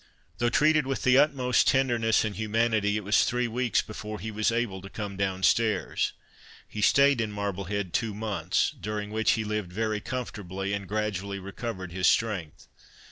Though 0.39 0.49
treated 0.49 0.87
with 0.87 1.03
the 1.03 1.19
utmost 1.19 1.67
tenderness 1.67 2.25
and 2.25 2.35
humanity, 2.35 2.97
it 2.97 3.03
was 3.03 3.23
three 3.23 3.47
weeks 3.47 3.83
before 3.83 4.19
he 4.19 4.31
was 4.31 4.51
able 4.51 4.81
to 4.81 4.89
come 4.89 5.15
down 5.15 5.43
stairs. 5.43 6.13
He 6.67 6.81
stayed 6.81 7.21
in 7.21 7.31
Marblehead 7.31 7.93
two 7.93 8.15
months, 8.15 8.71
during 8.71 9.11
which 9.11 9.33
he 9.33 9.43
lived 9.43 9.71
very 9.71 9.99
comfortably, 10.01 10.73
and 10.73 10.87
gradually 10.89 11.37
recovered 11.37 11.91
his 11.91 12.07
strength. 12.07 12.65